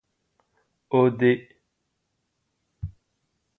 [0.95, 1.21] Au d